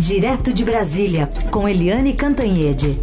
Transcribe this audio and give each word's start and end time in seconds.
Direto 0.00 0.54
de 0.54 0.64
Brasília, 0.64 1.28
com 1.50 1.68
Eliane 1.68 2.14
Cantanhede. 2.14 2.96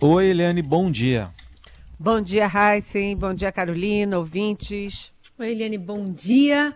Oi, 0.00 0.26
Eliane, 0.26 0.62
bom 0.62 0.88
dia. 0.88 1.30
Bom 1.98 2.20
dia, 2.20 2.46
Heisen. 2.46 3.16
Bom 3.16 3.34
dia, 3.34 3.50
Carolina, 3.50 4.16
ouvintes. 4.16 5.10
Oi, 5.36 5.50
Eliane, 5.50 5.76
bom 5.76 6.04
dia. 6.04 6.72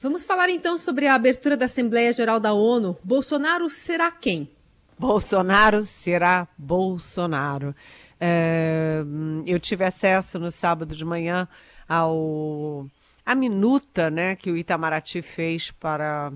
Vamos 0.00 0.24
falar 0.24 0.50
então 0.50 0.76
sobre 0.76 1.06
a 1.06 1.14
abertura 1.14 1.56
da 1.56 1.66
Assembleia 1.66 2.10
Geral 2.10 2.40
da 2.40 2.52
ONU. 2.52 2.96
Bolsonaro 3.04 3.68
será 3.68 4.10
quem? 4.10 4.50
Bolsonaro 4.98 5.84
será 5.84 6.48
Bolsonaro. 6.58 7.72
É, 8.20 9.02
eu 9.46 9.60
tive 9.60 9.84
acesso 9.84 10.38
no 10.38 10.50
sábado 10.50 10.94
de 10.94 11.04
manhã 11.04 11.48
ao 11.88 12.86
a 13.28 13.34
minuta 13.34 14.10
né, 14.10 14.34
que 14.34 14.50
o 14.50 14.56
Itamaraty 14.56 15.20
fez 15.20 15.70
para, 15.70 16.32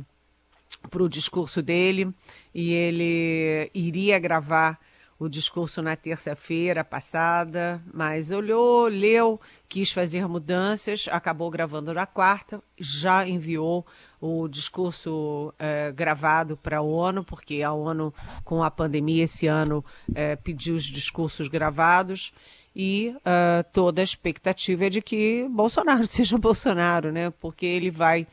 para 0.91 1.03
o 1.03 1.09
discurso 1.09 1.63
dele. 1.63 2.13
E 2.55 2.75
ele 2.75 3.71
iria 3.73 4.19
gravar 4.19 4.79
o 5.19 5.27
discurso 5.27 5.81
na 5.81 5.97
terça-feira 5.97 6.85
passada, 6.85 7.83
mas 7.95 8.31
olhou, 8.31 8.89
leu, 8.89 9.41
quis 9.69 9.91
fazer 9.91 10.29
mudanças, 10.29 11.09
acabou 11.11 11.49
gravando 11.49 11.95
na 11.95 12.05
quarta, 12.05 12.63
já 12.77 13.27
enviou 13.27 13.87
o 14.23 14.47
discurso 14.47 15.53
eh, 15.59 15.91
gravado 15.93 16.57
para 16.57 16.79
a 16.79 16.81
ONU, 16.81 17.25
porque 17.25 17.61
a 17.61 17.73
ONU, 17.73 18.15
com 18.45 18.63
a 18.63 18.71
pandemia 18.71 19.25
esse 19.25 19.49
ano, 19.49 19.85
eh, 20.15 20.37
pediu 20.37 20.77
os 20.77 20.85
discursos 20.85 21.49
gravados 21.49 22.33
e 22.75 23.15
uh, 23.17 23.65
toda 23.73 24.01
a 24.01 24.05
expectativa 24.05 24.87
é 24.87 24.91
de 24.91 25.03
que 25.03 25.49
Bolsonaro 25.51 26.07
seja 26.09 26.39
Bolsonaro, 26.39 27.11
né? 27.11 27.31
Porque 27.31 27.67
ele 27.67 27.91
vai 27.91 28.27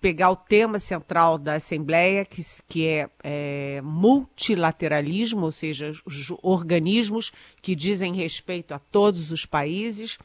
pegar 0.00 0.30
o 0.30 0.36
tema 0.36 0.80
central 0.80 1.38
da 1.38 1.54
Assembleia, 1.54 2.24
que, 2.24 2.42
que 2.68 2.86
é, 2.86 3.08
é, 3.22 3.80
multilateralismo, 3.82 5.44
ou 5.44 5.52
seja, 5.52 5.92
os 6.04 6.32
organismos 6.42 7.32
que 7.62 7.76
dizem 7.76 8.12
respeito 8.12 8.74
a 8.74 8.78
todos 8.78 9.30
os 9.30 9.46
países, 9.46 10.18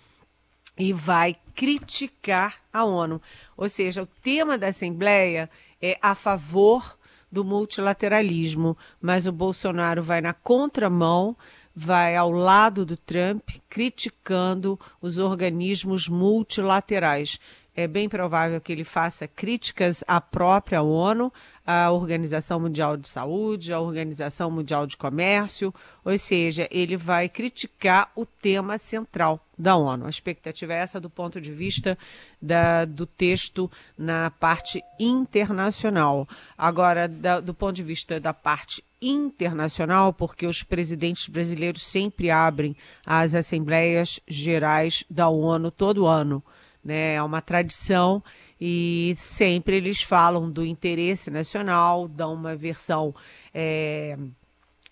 e 0.77 0.93
vai 0.93 1.35
criticar 1.55 2.57
a 2.71 2.83
ONU. 2.83 3.21
Ou 3.55 3.67
seja, 3.67 4.03
o 4.03 4.07
tema 4.07 4.57
da 4.57 4.67
Assembleia 4.67 5.49
é 5.81 5.97
a 6.01 6.13
favor 6.13 6.97
do 7.31 7.43
multilateralismo, 7.43 8.77
mas 9.01 9.27
o 9.27 9.31
Bolsonaro 9.31 10.01
vai 10.01 10.21
na 10.21 10.33
contramão 10.33 11.35
vai 11.79 12.15
ao 12.15 12.31
lado 12.31 12.83
do 12.83 12.97
Trump 12.97 13.47
criticando 13.69 14.79
os 14.99 15.19
organismos 15.19 16.09
multilaterais 16.09 17.39
é 17.77 17.87
bem 17.87 18.09
provável 18.09 18.59
que 18.59 18.71
ele 18.71 18.83
faça 18.83 19.27
críticas 19.27 20.03
à 20.07 20.19
própria 20.19 20.81
ONU, 20.81 21.31
à 21.63 21.91
Organização 21.91 22.59
Mundial 22.59 22.97
de 22.97 23.07
Saúde, 23.07 23.71
à 23.71 23.79
Organização 23.79 24.49
Mundial 24.49 24.87
de 24.87 24.97
Comércio, 24.97 25.71
ou 26.03 26.17
seja, 26.17 26.67
ele 26.71 26.97
vai 26.97 27.29
criticar 27.29 28.11
o 28.15 28.25
tema 28.25 28.79
central 28.79 29.39
da 29.55 29.75
ONU. 29.75 30.07
A 30.07 30.09
expectativa 30.09 30.73
é 30.73 30.77
essa 30.77 30.99
do 30.99 31.07
ponto 31.07 31.39
de 31.39 31.51
vista 31.51 31.95
da, 32.41 32.83
do 32.83 33.05
texto 33.05 33.69
na 33.95 34.31
parte 34.31 34.83
internacional. 34.99 36.27
Agora, 36.57 37.07
da, 37.07 37.39
do 37.39 37.53
ponto 37.53 37.75
de 37.75 37.83
vista 37.83 38.19
da 38.19 38.33
parte 38.33 38.83
internacional, 38.99 40.11
porque 40.11 40.47
os 40.47 40.63
presidentes 40.63 41.27
brasileiros 41.27 41.85
sempre 41.85 42.31
abrem 42.31 42.75
as 43.05 43.35
assembleias 43.35 44.19
gerais 44.27 45.03
da 45.07 45.29
ONU 45.29 45.69
todo 45.69 46.07
ano 46.07 46.43
né? 46.87 47.15
É 47.15 47.21
uma 47.21 47.41
tradição 47.41 48.23
e 48.59 49.13
sempre 49.17 49.75
eles 49.75 50.01
falam 50.01 50.49
do 50.49 50.65
interesse 50.65 51.29
nacional, 51.29 52.07
dão 52.07 52.33
uma 52.33 52.55
versão 52.55 53.13
é, 53.53 54.17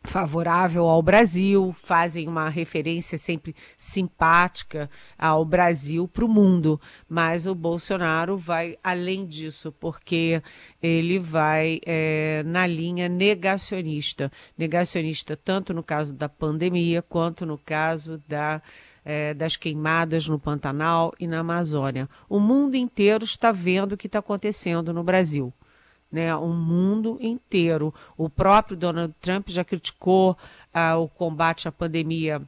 favorável 0.03 0.87
ao 0.87 1.01
Brasil, 1.01 1.73
fazem 1.81 2.27
uma 2.27 2.47
referência 2.47 3.17
sempre 3.17 3.55
simpática 3.75 4.89
ao 5.17 5.43
Brasil 5.43 6.07
para 6.07 6.25
o 6.25 6.29
mundo. 6.29 6.79
Mas 7.09 7.47
o 7.47 7.55
Bolsonaro 7.55 8.37
vai 8.37 8.77
além 8.83 9.25
disso, 9.25 9.71
porque 9.71 10.43
ele 10.81 11.17
vai 11.17 11.79
é, 11.85 12.43
na 12.45 12.67
linha 12.67 13.09
negacionista 13.09 14.31
negacionista 14.57 15.35
tanto 15.35 15.73
no 15.73 15.81
caso 15.81 16.13
da 16.13 16.29
pandemia 16.29 17.01
quanto 17.01 17.45
no 17.45 17.57
caso 17.57 18.21
da 18.27 18.61
é, 19.05 19.35
das 19.35 19.55
queimadas 19.55 20.27
no 20.27 20.39
Pantanal 20.39 21.13
e 21.19 21.27
na 21.27 21.39
Amazônia. 21.39 22.09
O 22.27 22.39
mundo 22.39 22.75
inteiro 22.75 23.23
está 23.23 23.51
vendo 23.51 23.93
o 23.93 23.97
que 23.97 24.07
está 24.07 24.17
acontecendo 24.17 24.91
no 24.91 25.03
Brasil. 25.03 25.53
Né, 26.11 26.33
o 26.35 26.47
mundo 26.47 27.17
inteiro. 27.19 27.93
O 28.17 28.29
próprio 28.29 28.77
Donald 28.77 29.13
Trump 29.21 29.49
já 29.49 29.63
criticou 29.65 30.37
ah, 30.73 30.97
o 30.97 31.09
combate 31.09 31.67
à 31.67 31.71
pandemia 31.71 32.41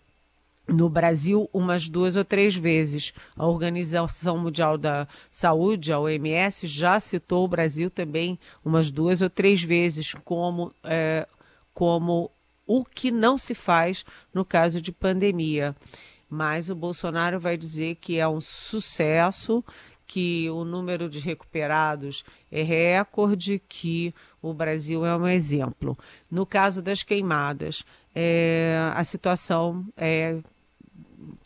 no 0.68 0.90
Brasil 0.90 1.50
umas 1.54 1.90
duas 1.90 2.16
ou 2.16 2.24
três 2.24 2.56
vezes. 2.56 3.14
A 3.36 3.46
Organização 3.46 4.38
Mundial 4.38 4.78
da 4.78 5.08
Saúde, 5.30 5.92
a 5.92 6.00
OMS, 6.00 6.66
já 6.66 7.00
citou 7.00 7.44
o 7.44 7.48
Brasil 7.48 7.90
também 7.90 8.40
umas 8.64 8.90
duas 8.90 9.22
ou 9.22 9.30
três 9.30 9.62
vezes 9.62 10.14
como, 10.24 10.74
é, 10.84 11.28
como 11.74 12.32
o 12.66 12.86
que 12.86 13.12
não 13.12 13.38
se 13.38 13.54
faz 13.54 14.06
no 14.34 14.46
caso 14.46 14.80
de 14.82 14.92
pandemia 14.92 15.76
mas 16.30 16.70
o 16.70 16.76
Bolsonaro 16.76 17.40
vai 17.40 17.58
dizer 17.58 17.96
que 17.96 18.20
é 18.20 18.28
um 18.28 18.42
sucesso, 18.42 19.64
que 20.06 20.50
o 20.50 20.64
número 20.64 21.10
de 21.10 21.20
recuperados 21.20 22.24
é 22.50 22.64
recorde, 22.64 23.62
que 23.68 24.16
o 24.42 24.54
Brasil 24.54 25.06
é 25.06 25.16
um 25.16 25.28
exemplo. 25.28 25.98
No 26.32 26.46
caso 26.46 26.82
das 26.82 27.04
queimadas, 27.04 27.84
é, 28.16 28.92
a 28.94 29.04
situação 29.04 29.86
é 29.98 30.40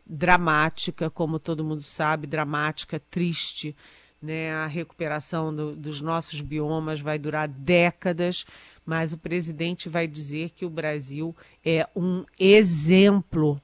dramática, 0.06 1.10
como 1.10 1.40
todo 1.40 1.64
mundo 1.64 1.84
sabe, 1.84 2.28
dramática, 2.28 3.02
triste. 3.10 3.76
Né? 4.22 4.52
A 4.52 4.68
recuperação 4.68 5.56
do, 5.56 5.76
dos 5.76 6.00
nossos 6.00 6.42
biomas 6.42 7.00
vai 7.00 7.18
durar 7.18 7.48
décadas, 7.48 8.46
mas 8.86 9.12
o 9.12 9.18
presidente 9.18 9.90
vai 9.90 10.06
dizer 10.08 10.52
que 10.52 10.66
o 10.66 10.70
Brasil 10.70 11.36
é 11.66 11.88
um 11.96 12.24
exemplo 12.40 13.60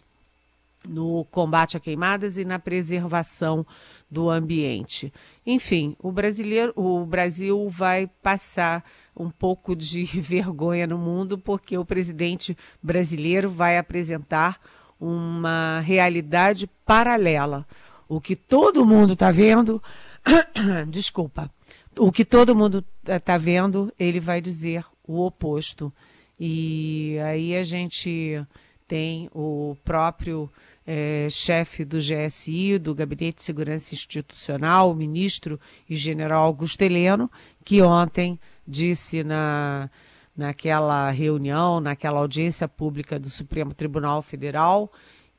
no 0.88 1.26
combate 1.26 1.78
a 1.78 1.80
queimadas 1.80 2.38
e 2.38 2.46
na 2.46 2.60
preservação 2.60 3.66
do 4.10 4.30
ambiente. 4.30 5.12
Enfim, 5.46 5.96
o 6.00 6.12
brasileiro, 6.12 6.74
o 6.76 7.06
Brasil 7.06 7.70
vai 7.70 8.08
passar 8.22 8.84
um 9.16 9.30
pouco 9.30 9.76
de 9.76 10.04
vergonha 10.22 10.88
no 10.88 10.98
mundo 10.98 11.38
porque 11.38 11.78
o 11.78 11.86
presidente 11.86 12.58
brasileiro 12.82 13.50
vai 13.50 13.78
apresentar 13.78 14.60
uma 15.00 15.80
realidade 15.82 16.68
paralela. 16.86 17.66
O 18.08 18.22
que 18.22 18.36
todo 18.36 18.86
mundo 18.86 19.14
está 19.14 19.32
vendo, 19.32 19.82
desculpa, 20.88 21.52
o 21.98 22.12
que 22.12 22.24
todo 22.24 22.56
mundo 22.56 22.84
está 23.06 23.38
vendo, 23.38 23.92
ele 24.00 24.20
vai 24.20 24.40
dizer 24.40 24.86
o 25.06 25.26
oposto. 25.26 25.92
E 26.40 27.18
aí 27.26 27.56
a 27.56 27.64
gente 27.64 28.46
tem 28.88 29.30
o 29.34 29.76
próprio 29.84 30.50
é, 30.90 31.28
chefe 31.30 31.84
do 31.84 31.98
GSI, 31.98 32.80
do 32.80 32.96
Gabinete 32.96 33.40
de 33.40 33.44
Segurança 33.44 33.94
Institucional, 33.94 34.90
o 34.90 34.96
ministro 34.96 35.60
e 35.90 35.98
general 35.98 36.46
Augusto 36.46 36.82
Heleno, 36.82 37.30
que 37.66 37.82
ontem 37.82 38.40
disse 38.66 39.22
na, 39.22 39.90
naquela 40.36 41.10
reunião, 41.10 41.82
naquela 41.82 42.20
audiência 42.20 42.70
pública 42.70 43.20
do 43.20 43.30
Supremo 43.30 43.74
Tribunal 43.74 44.22
Federal, 44.22 44.90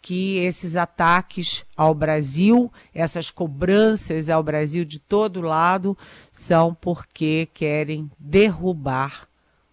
que 0.03 0.37
esses 0.37 0.77
ataques 0.77 1.65
ao 1.75 1.95
Brasil, 1.95 2.71
essas 2.95 3.31
cobranças 3.31 4.29
ao 4.29 4.43
Brasil 4.43 4.85
de 4.85 4.99
todo 4.99 5.41
lado, 5.41 5.97
são 6.31 6.75
porque 6.75 7.49
querem 7.55 8.11
derrubar 8.19 9.27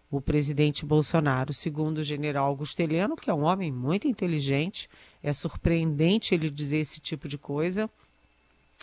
o 0.10 0.22
presidente 0.22 0.86
Bolsonaro, 0.86 1.54
segundo 1.54 1.98
o 1.98 2.04
general 2.04 2.48
Augusto 2.48 2.80
Heleno, 2.80 3.16
que 3.16 3.30
é 3.30 3.34
um 3.34 3.44
homem 3.44 3.72
muito 3.72 4.08
inteligente, 4.08 4.88
é 5.25 5.33
surpreendente 5.33 6.36
ele 6.36 6.51
dizer 6.51 6.77
esse 6.77 7.00
tipo 7.00 7.27
de 7.27 7.36
coisa. 7.36 7.89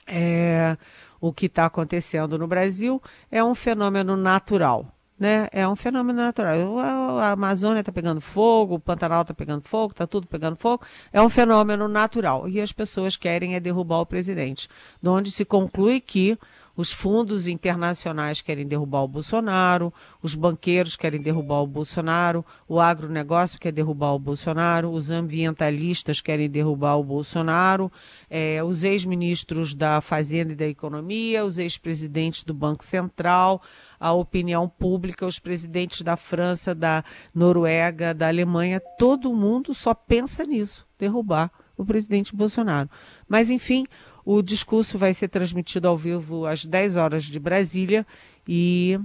É, 0.04 0.76
o 1.20 1.32
que 1.32 1.46
está 1.46 1.66
acontecendo 1.66 2.36
no 2.36 2.48
Brasil 2.48 3.00
é 3.30 3.42
um 3.44 3.54
fenômeno 3.54 4.16
natural. 4.16 4.92
Né? 5.16 5.46
É 5.52 5.68
um 5.68 5.76
fenômeno 5.76 6.20
natural. 6.20 6.78
A 7.20 7.30
Amazônia 7.30 7.78
está 7.78 7.92
pegando 7.92 8.20
fogo, 8.20 8.74
o 8.74 8.80
Pantanal 8.80 9.22
está 9.22 9.32
pegando 9.32 9.62
fogo, 9.68 9.92
está 9.92 10.04
tudo 10.04 10.26
pegando 10.26 10.56
fogo. 10.58 10.84
É 11.12 11.22
um 11.22 11.28
fenômeno 11.28 11.86
natural. 11.86 12.48
E 12.48 12.60
as 12.60 12.72
pessoas 12.72 13.16
querem 13.16 13.54
é 13.54 13.60
derrubar 13.60 14.00
o 14.00 14.06
presidente. 14.06 14.68
De 15.00 15.08
onde 15.08 15.30
se 15.30 15.44
conclui 15.44 16.00
que 16.00 16.36
os 16.76 16.90
fundos 16.90 17.48
internacionais 17.48 18.40
querem 18.40 18.66
derrubar 18.66 19.02
o 19.02 19.08
Bolsonaro, 19.08 19.92
os 20.22 20.34
banqueiros 20.34 20.96
querem 20.96 21.20
derrubar 21.20 21.62
o 21.62 21.66
Bolsonaro, 21.66 22.44
o 22.66 22.80
agronegócio 22.80 23.58
quer 23.58 23.72
derrubar 23.72 24.14
o 24.14 24.18
Bolsonaro, 24.18 24.90
os 24.90 25.10
ambientalistas 25.10 26.20
querem 26.20 26.48
derrubar 26.48 26.96
o 26.96 27.04
Bolsonaro, 27.04 27.92
é, 28.30 28.62
os 28.62 28.84
ex-ministros 28.84 29.74
da 29.74 30.00
Fazenda 30.00 30.52
e 30.52 30.56
da 30.56 30.66
Economia, 30.66 31.44
os 31.44 31.58
ex-presidentes 31.58 32.44
do 32.44 32.54
Banco 32.54 32.84
Central, 32.84 33.62
a 34.00 34.12
opinião 34.12 34.68
pública, 34.68 35.26
os 35.26 35.38
presidentes 35.38 36.02
da 36.02 36.16
França, 36.16 36.74
da 36.74 37.04
Noruega, 37.34 38.12
da 38.12 38.28
Alemanha, 38.28 38.80
todo 38.98 39.34
mundo 39.34 39.74
só 39.74 39.94
pensa 39.94 40.44
nisso, 40.44 40.86
derrubar 40.98 41.50
o 41.76 41.84
presidente 41.84 42.34
Bolsonaro. 42.34 42.88
Mas, 43.28 43.50
enfim, 43.50 43.86
o 44.24 44.42
discurso 44.42 44.98
vai 44.98 45.12
ser 45.14 45.28
transmitido 45.28 45.88
ao 45.88 45.96
vivo 45.96 46.46
às 46.46 46.64
10 46.64 46.96
horas 46.96 47.24
de 47.24 47.38
Brasília 47.38 48.06
e 48.46 48.98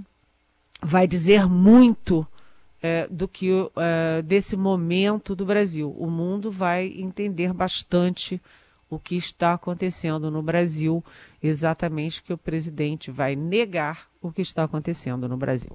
vai 0.82 1.06
dizer 1.06 1.46
muito 1.46 2.26
é, 2.82 3.06
do 3.08 3.26
que 3.26 3.50
é, 3.76 4.22
desse 4.22 4.56
momento 4.56 5.34
do 5.34 5.44
Brasil. 5.44 5.94
O 5.98 6.08
mundo 6.08 6.50
vai 6.50 6.92
entender 6.96 7.52
bastante 7.52 8.40
o 8.90 8.98
que 8.98 9.16
está 9.16 9.52
acontecendo 9.52 10.30
no 10.30 10.42
Brasil, 10.42 11.04
exatamente 11.42 12.22
que 12.22 12.32
o 12.32 12.38
presidente 12.38 13.10
vai 13.10 13.36
negar 13.36 14.06
o 14.20 14.32
que 14.32 14.40
está 14.40 14.64
acontecendo 14.64 15.28
no 15.28 15.36
Brasil. 15.36 15.72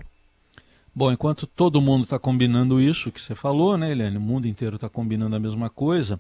Bom, 0.96 1.12
enquanto 1.12 1.48
todo 1.48 1.82
mundo 1.82 2.04
está 2.04 2.20
combinando 2.20 2.80
isso 2.80 3.12
que 3.12 3.20
você 3.20 3.34
falou, 3.34 3.78
né, 3.78 3.92
Eliane? 3.92 4.18
O 4.18 4.22
mundo 4.22 4.48
inteiro 4.48 4.76
está 4.76 4.88
combinando 4.88 5.36
a 5.36 5.40
mesma 5.40 5.70
coisa. 5.70 6.20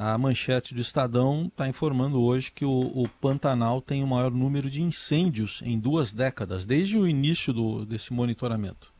A 0.00 0.16
manchete 0.16 0.76
do 0.76 0.80
Estadão 0.80 1.46
está 1.46 1.66
informando 1.66 2.22
hoje 2.22 2.52
que 2.52 2.64
o, 2.64 2.70
o, 2.70 3.08
Pantanal 3.20 3.80
tem 3.82 4.04
o 4.04 4.06
maior 4.06 4.30
número 4.30 4.70
de 4.70 4.80
incêndios 4.80 5.60
em 5.64 5.76
duas 5.76 6.12
décadas, 6.12 6.64
desde 6.64 6.96
o 6.96 7.04
início 7.04 7.52
do, 7.52 7.84
desse 7.84 8.12
monitoramento. 8.12 8.92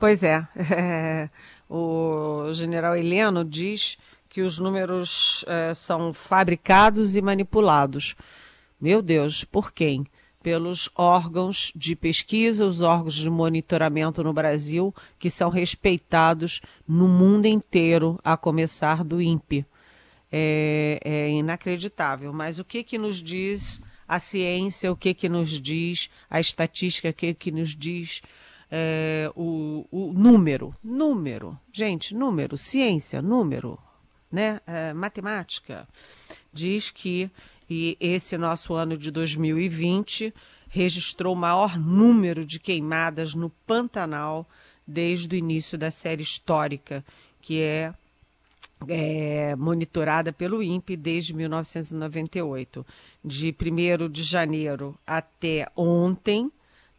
Pois 0.00 0.24
é. 0.24 0.44
é. 0.58 1.30
O 1.70 2.52
general 2.52 2.96
Heleno 2.96 3.44
diz 3.44 3.96
que 4.28 4.42
os 4.42 4.58
números 4.58 5.44
é, 5.46 5.74
são 5.74 6.12
fabricados 6.12 7.14
e 7.14 7.22
manipulados. 7.22 8.16
Meu 8.80 9.00
Deus, 9.00 9.44
por 9.44 9.72
quem? 9.72 10.04
Pelos 10.42 10.90
órgãos 10.96 11.72
de 11.76 11.94
pesquisa, 11.94 12.66
os 12.66 12.80
órgãos 12.80 13.14
de 13.14 13.30
monitoramento 13.30 14.24
no 14.24 14.32
Brasil, 14.32 14.92
que 15.20 15.30
são 15.30 15.48
respeitados 15.48 16.60
no 16.86 17.06
mundo 17.06 17.46
inteiro, 17.46 18.18
a 18.24 18.36
começar 18.36 19.04
do 19.04 19.22
INPE 19.22 19.64
é, 20.32 20.98
é 21.04 21.30
inacreditável. 21.30 22.32
Mas 22.32 22.58
o 22.58 22.64
que, 22.64 22.82
que 22.82 22.96
nos 22.96 23.22
diz 23.22 23.80
a 24.08 24.18
ciência, 24.18 24.90
o 24.90 24.96
que, 24.96 25.12
que 25.12 25.28
nos 25.28 25.60
diz 25.60 26.10
a 26.28 26.40
estatística, 26.40 27.10
o 27.10 27.14
que, 27.14 27.34
que 27.34 27.52
nos 27.52 27.76
diz 27.76 28.22
é, 28.70 29.30
o, 29.36 29.86
o, 29.90 30.12
número? 30.12 30.74
Número, 30.82 31.58
gente, 31.70 32.14
número, 32.14 32.56
ciência, 32.56 33.20
número, 33.20 33.78
né? 34.30 34.60
É, 34.66 34.94
matemática. 34.94 35.86
Diz 36.52 36.90
que 36.90 37.30
e 37.68 37.96
esse 38.00 38.36
nosso 38.36 38.74
ano 38.74 38.98
de 38.98 39.10
2020 39.10 40.34
registrou 40.68 41.34
o 41.34 41.38
maior 41.38 41.78
número 41.78 42.44
de 42.44 42.58
queimadas 42.58 43.34
no 43.34 43.48
Pantanal 43.48 44.46
desde 44.86 45.34
o 45.34 45.38
início 45.38 45.78
da 45.78 45.90
série 45.90 46.22
histórica, 46.22 47.02
que 47.40 47.60
é 47.62 47.94
é, 48.88 49.54
monitorada 49.56 50.32
pelo 50.32 50.62
INPE 50.62 50.96
desde 50.96 51.34
1998. 51.34 52.86
De 53.24 53.54
1 53.54 54.08
de 54.08 54.22
janeiro 54.22 54.98
até 55.06 55.66
ontem, 55.76 56.50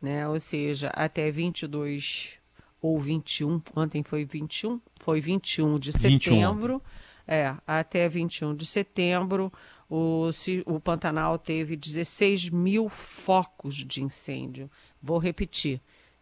né, 0.02 0.28
ou 0.28 0.40
seja, 0.40 0.90
até 0.90 1.32
22 1.32 2.34
ou 2.82 3.00
21, 3.00 3.62
ontem 3.76 4.04
foi 4.04 4.26
21, 4.26 4.80
foi 5.00 5.22
21 5.22 5.80
de 5.80 5.94
setembro, 5.94 6.82
21. 7.26 7.34
é, 7.34 7.56
até 7.66 8.10
21 8.10 8.54
de 8.54 8.66
setembro, 8.66 9.52
o, 9.90 10.30
o 10.66 10.80
Pantanal 10.80 11.38
teve 11.38 11.76
16 11.76 12.50
mil 12.50 12.90
focos 12.90 13.76
de 13.76 14.04
incêndio. 14.04 14.70
Vou 15.02 15.18
repetir, 15.18 15.80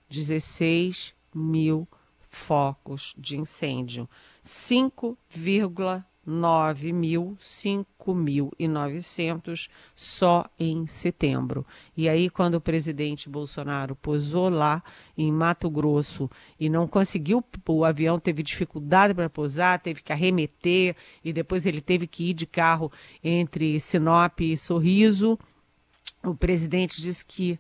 16 0.10 1.16
mil 1.34 1.88
focos 2.30 3.16
de 3.18 3.38
incêndio. 3.38 4.10
5,9 4.44 6.94
mil, 6.94 7.38
5.900 7.42 9.70
só 9.96 10.46
em 10.60 10.86
setembro. 10.88 11.66
E 11.96 12.10
aí, 12.10 12.30
quando 12.30 12.56
o 12.56 12.62
presidente 12.62 13.30
Bolsonaro 13.30 13.96
posou 13.96 14.50
lá 14.50 14.84
em 15.18 15.32
Mato 15.32 15.70
Grosso 15.70 16.30
e 16.60 16.68
não 16.70 16.86
conseguiu, 16.88 17.42
o 17.68 17.86
avião 17.86 18.20
teve 18.20 18.44
dificuldade 18.44 19.14
para 19.14 19.30
pousar, 19.30 19.80
teve 19.80 20.02
que 20.02 20.12
arremeter 20.12 20.98
e 21.24 21.32
depois 21.32 21.66
ele 21.66 21.80
teve 21.82 22.08
que 22.08 22.32
ir 22.32 22.34
de 22.34 22.46
carro 22.46 22.92
entre 23.24 23.80
Sinop 23.80 24.42
e 24.42 24.58
Sorriso. 24.58 25.40
O 26.24 26.36
presidente 26.36 27.02
disse 27.02 27.26
que 27.26 27.58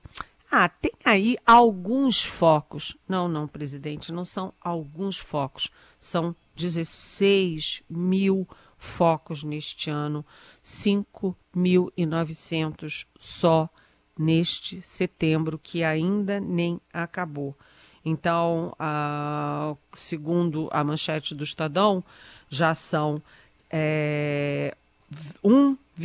ah, 0.51 0.67
tem 0.67 0.91
aí 1.05 1.37
alguns 1.45 2.25
focos. 2.25 2.97
Não, 3.07 3.29
não, 3.29 3.47
presidente, 3.47 4.11
não 4.11 4.25
são 4.25 4.53
alguns 4.59 5.17
focos, 5.17 5.71
são 5.97 6.35
16 6.55 7.83
mil 7.89 8.45
focos 8.77 9.43
neste 9.43 9.89
ano, 9.89 10.25
5.900 10.61 13.05
só 13.17 13.69
neste 14.19 14.81
setembro, 14.81 15.57
que 15.57 15.85
ainda 15.85 16.41
nem 16.41 16.81
acabou. 16.91 17.55
Então, 18.03 18.75
a, 18.77 19.73
segundo 19.93 20.67
a 20.71 20.83
manchete 20.83 21.33
do 21.33 21.45
Estadão, 21.45 22.03
já 22.49 22.75
são 22.75 23.23
é, 23.69 24.75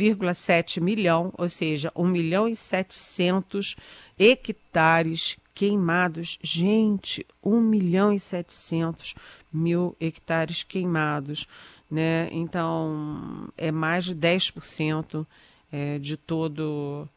1,7 0.03 0.81
milhão, 0.81 1.33
ou 1.37 1.49
seja, 1.49 1.91
1 1.95 2.05
milhão 2.07 2.47
e 2.47 2.55
700 2.55 3.75
hectares 4.17 5.37
queimados. 5.53 6.37
Gente, 6.41 7.25
1 7.43 7.59
milhão 7.59 8.13
e 8.13 8.19
700 8.19 9.15
mil 9.51 9.95
hectares 9.99 10.63
queimados. 10.63 11.47
Né? 11.89 12.27
Então, 12.31 13.49
é 13.57 13.71
mais 13.71 14.05
de 14.05 14.15
10% 14.15 15.25
é, 15.71 15.97
de, 15.99 16.17
todo, 16.17 17.07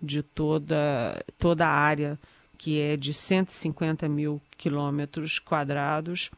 de 0.00 0.22
toda, 0.22 1.24
toda 1.38 1.66
a 1.66 1.70
área, 1.70 2.18
que 2.56 2.80
é 2.80 2.96
de 2.96 3.12
150 3.12 4.08
mil 4.08 4.40
quilômetros 4.56 5.38
quadrados, 5.38 6.30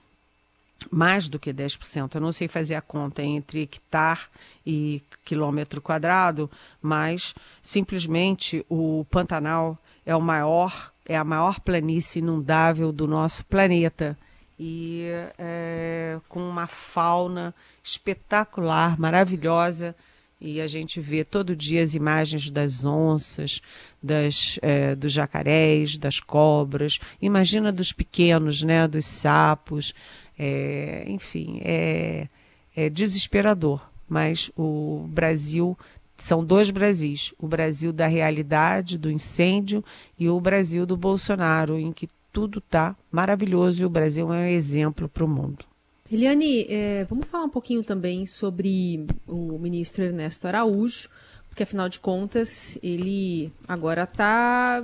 mais 0.90 1.28
do 1.28 1.38
que 1.38 1.52
10%. 1.52 2.14
Eu 2.14 2.20
não 2.20 2.32
sei 2.32 2.48
fazer 2.48 2.74
a 2.74 2.80
conta 2.80 3.22
entre 3.22 3.62
hectare 3.62 4.20
e 4.66 5.02
quilômetro 5.24 5.80
quadrado, 5.80 6.50
mas 6.80 7.34
simplesmente 7.62 8.64
o 8.68 9.04
Pantanal 9.10 9.78
é 10.04 10.14
o 10.14 10.20
maior, 10.20 10.92
é 11.06 11.16
a 11.16 11.24
maior 11.24 11.60
planície 11.60 12.20
inundável 12.20 12.92
do 12.92 13.06
nosso 13.06 13.44
planeta 13.46 14.16
e 14.58 15.06
é, 15.38 16.20
com 16.28 16.48
uma 16.48 16.66
fauna 16.66 17.54
espetacular, 17.82 18.98
maravilhosa. 18.98 19.94
E 20.40 20.60
a 20.60 20.66
gente 20.66 21.00
vê 21.00 21.24
todo 21.24 21.54
dia 21.54 21.82
as 21.82 21.94
imagens 21.94 22.50
das 22.50 22.84
onças, 22.84 23.60
das, 24.02 24.58
é, 24.60 24.94
dos 24.94 25.12
jacarés, 25.12 25.96
das 25.96 26.18
cobras. 26.18 26.98
Imagina 27.20 27.70
dos 27.70 27.92
pequenos, 27.92 28.62
né, 28.62 28.88
dos 28.88 29.06
sapos. 29.06 29.94
É, 30.44 31.04
enfim, 31.06 31.60
é, 31.62 32.26
é 32.74 32.90
desesperador. 32.90 33.80
Mas 34.08 34.50
o 34.56 35.06
Brasil 35.08 35.78
são 36.18 36.44
dois 36.44 36.68
Brasis: 36.68 37.32
o 37.38 37.46
Brasil 37.46 37.92
da 37.92 38.08
realidade, 38.08 38.98
do 38.98 39.08
incêndio, 39.08 39.84
e 40.18 40.28
o 40.28 40.40
Brasil 40.40 40.84
do 40.84 40.96
Bolsonaro, 40.96 41.78
em 41.78 41.92
que 41.92 42.08
tudo 42.32 42.58
está 42.58 42.96
maravilhoso 43.10 43.82
e 43.82 43.84
o 43.84 43.90
Brasil 43.90 44.32
é 44.32 44.38
um 44.38 44.46
exemplo 44.46 45.08
para 45.08 45.24
o 45.24 45.28
mundo. 45.28 45.64
Eliane, 46.10 46.66
é, 46.68 47.04
vamos 47.04 47.26
falar 47.26 47.44
um 47.44 47.50
pouquinho 47.50 47.84
também 47.84 48.26
sobre 48.26 49.06
o 49.26 49.58
ministro 49.58 50.02
Ernesto 50.04 50.48
Araújo, 50.48 51.08
porque 51.48 51.62
afinal 51.62 51.88
de 51.88 52.00
contas 52.00 52.76
ele 52.82 53.52
agora 53.68 54.02
está 54.02 54.82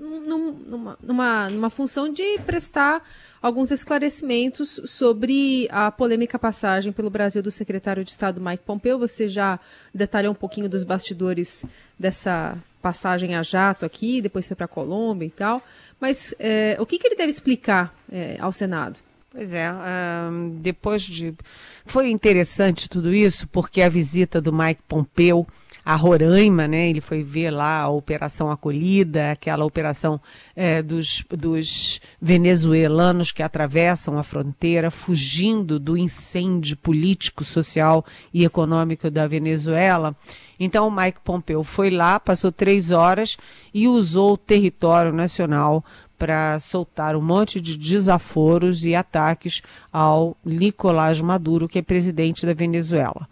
numa, 0.00 0.96
numa, 1.02 1.50
numa 1.50 1.70
função 1.70 2.10
de 2.10 2.38
prestar 2.46 3.02
alguns 3.42 3.70
esclarecimentos 3.70 4.80
sobre 4.84 5.68
a 5.70 5.90
polêmica 5.90 6.38
passagem 6.38 6.92
pelo 6.92 7.10
Brasil 7.10 7.42
do 7.42 7.50
secretário 7.50 8.02
de 8.02 8.10
Estado 8.10 8.40
Mike 8.40 8.64
Pompeo. 8.64 8.98
Você 8.98 9.28
já 9.28 9.60
detalhou 9.94 10.32
um 10.32 10.36
pouquinho 10.36 10.68
dos 10.68 10.82
bastidores 10.82 11.64
dessa 11.98 12.56
passagem 12.80 13.36
a 13.36 13.42
jato 13.42 13.84
aqui, 13.84 14.22
depois 14.22 14.48
foi 14.48 14.56
para 14.56 14.64
a 14.64 14.68
Colômbia 14.68 15.26
e 15.26 15.30
tal. 15.30 15.62
Mas 16.00 16.34
é, 16.38 16.76
o 16.80 16.86
que, 16.86 16.98
que, 16.98 17.06
ele 17.06 17.16
deve 17.16 17.30
explicar 17.30 17.94
é, 18.10 18.36
ao 18.40 18.50
Senado? 18.50 18.98
Pois 19.30 19.52
é, 19.52 19.70
um, 19.72 20.58
depois 20.60 21.02
de. 21.02 21.34
Foi 21.84 22.10
interessante 22.10 22.88
tudo 22.88 23.14
isso, 23.14 23.46
porque 23.48 23.80
a 23.80 23.88
visita 23.88 24.40
do 24.40 24.52
Mike 24.52 24.82
Pompeo 24.88 25.46
a 25.90 25.96
Roraima, 25.96 26.68
né? 26.68 26.88
Ele 26.88 27.00
foi 27.00 27.20
ver 27.20 27.50
lá 27.50 27.80
a 27.80 27.88
Operação 27.88 28.48
Acolhida, 28.48 29.32
aquela 29.32 29.64
operação 29.64 30.20
é, 30.54 30.80
dos, 30.80 31.24
dos 31.28 32.00
venezuelanos 32.22 33.32
que 33.32 33.42
atravessam 33.42 34.16
a 34.16 34.22
fronteira, 34.22 34.88
fugindo 34.88 35.80
do 35.80 35.98
incêndio 35.98 36.76
político, 36.76 37.42
social 37.42 38.06
e 38.32 38.44
econômico 38.44 39.10
da 39.10 39.26
Venezuela. 39.26 40.14
Então, 40.60 40.86
o 40.86 40.92
Mike 40.92 41.22
Pompeo 41.24 41.64
foi 41.64 41.90
lá, 41.90 42.20
passou 42.20 42.52
três 42.52 42.92
horas 42.92 43.36
e 43.74 43.88
usou 43.88 44.34
o 44.34 44.38
território 44.38 45.12
nacional 45.12 45.84
para 46.16 46.56
soltar 46.60 47.16
um 47.16 47.20
monte 47.20 47.60
de 47.60 47.76
desaforos 47.76 48.84
e 48.84 48.94
ataques 48.94 49.60
ao 49.92 50.36
Nicolás 50.44 51.20
Maduro, 51.20 51.68
que 51.68 51.80
é 51.80 51.82
presidente 51.82 52.46
da 52.46 52.54
Venezuela. 52.54 53.26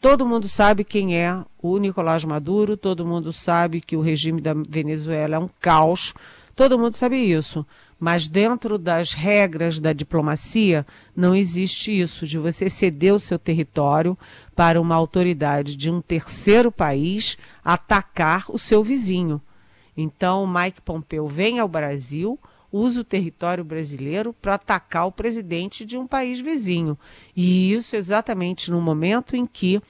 Todo 0.00 0.24
mundo 0.24 0.48
sabe 0.48 0.82
quem 0.82 1.14
é 1.14 1.44
o 1.60 1.76
Nicolás 1.76 2.24
Maduro, 2.24 2.74
todo 2.74 3.04
mundo 3.04 3.34
sabe 3.34 3.82
que 3.82 3.94
o 3.94 4.00
regime 4.00 4.40
da 4.40 4.54
Venezuela 4.54 5.36
é 5.36 5.38
um 5.38 5.48
caos, 5.60 6.14
todo 6.56 6.78
mundo 6.78 6.96
sabe 6.96 7.18
isso. 7.18 7.66
Mas 7.98 8.26
dentro 8.26 8.78
das 8.78 9.12
regras 9.12 9.78
da 9.78 9.92
diplomacia, 9.92 10.86
não 11.14 11.34
existe 11.34 11.90
isso, 11.92 12.26
de 12.26 12.38
você 12.38 12.70
ceder 12.70 13.14
o 13.14 13.20
seu 13.20 13.38
território 13.38 14.16
para 14.56 14.80
uma 14.80 14.94
autoridade 14.94 15.76
de 15.76 15.90
um 15.90 16.00
terceiro 16.00 16.72
país 16.72 17.36
atacar 17.62 18.46
o 18.48 18.56
seu 18.56 18.82
vizinho. 18.82 19.38
Então, 19.94 20.46
Mike 20.46 20.80
Pompeo 20.80 21.28
vem 21.28 21.58
ao 21.58 21.68
Brasil, 21.68 22.38
usa 22.72 23.00
o 23.00 23.04
território 23.04 23.64
brasileiro 23.64 24.32
para 24.32 24.54
atacar 24.54 25.06
o 25.06 25.12
presidente 25.12 25.84
de 25.84 25.96
um 25.96 26.06
país 26.06 26.40
vizinho. 26.40 26.98
E 27.34 27.72
isso 27.72 27.96
exatamente 27.96 28.70
no 28.70 28.80
momento 28.80 29.34
em 29.36 29.46
que 29.46 29.82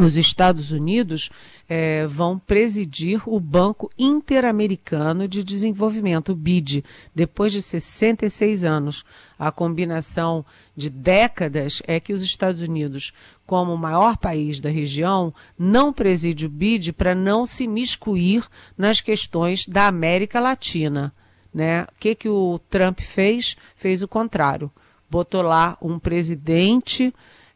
os 0.00 0.16
Estados 0.16 0.72
Unidos 0.72 1.30
eh, 1.68 2.06
vão 2.06 2.38
presidir 2.38 3.20
o 3.26 3.38
Banco 3.38 3.90
Interamericano 3.98 5.28
de 5.28 5.44
Desenvolvimento, 5.44 6.32
o 6.32 6.34
BID, 6.34 6.82
depois 7.14 7.52
de 7.52 7.60
66 7.60 8.64
anos. 8.64 9.04
A 9.38 9.52
combinação 9.52 10.44
de 10.74 10.88
décadas 10.88 11.82
é 11.86 12.00
que 12.00 12.12
os 12.12 12.22
Estados 12.22 12.62
Unidos, 12.62 13.12
como 13.46 13.74
o 13.74 13.78
maior 13.78 14.16
país 14.16 14.58
da 14.58 14.70
região, 14.70 15.34
não 15.58 15.92
preside 15.92 16.46
o 16.46 16.50
BID 16.50 16.92
para 16.92 17.14
não 17.14 17.46
se 17.46 17.66
miscuir 17.66 18.46
nas 18.78 19.00
questões 19.00 19.66
da 19.66 19.86
América 19.86 20.40
Latina. 20.40 21.12
Né? 21.52 21.82
O 21.82 21.98
que, 21.98 22.14
que 22.14 22.28
o 22.28 22.60
Trump 22.70 23.00
fez? 23.00 23.56
Fez 23.76 24.02
o 24.02 24.08
contrário. 24.08 24.70
Botou 25.08 25.42
lá 25.42 25.76
um 25.82 25.98
presidente 25.98 27.12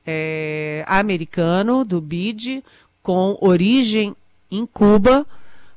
é, 0.07 0.85
americano 0.87 1.85
do 1.85 2.01
BID 2.01 2.63
com 3.03 3.39
origem 3.41 4.17
em 4.51 4.67
Cuba 4.67 5.27